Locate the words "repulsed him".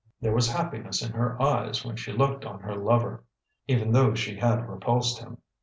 4.67-5.37